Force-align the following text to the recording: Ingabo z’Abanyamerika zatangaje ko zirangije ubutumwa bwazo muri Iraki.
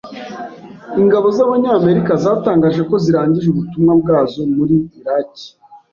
Ingabo 1.01 1.27
z’Abanyamerika 1.35 2.11
zatangaje 2.23 2.81
ko 2.89 2.95
zirangije 3.03 3.47
ubutumwa 3.49 3.93
bwazo 4.01 4.39
muri 4.55 4.75
Iraki. 4.99 5.47